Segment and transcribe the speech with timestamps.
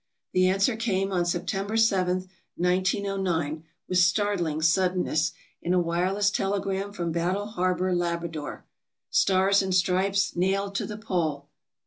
[0.33, 7.11] The answer came on September 7, 1909, with startling suddenness, in a wireless telegram from
[7.11, 8.65] Battle Harbor, Labrador:
[9.11, 11.47] "Stars and Stripes nailed to the Pole.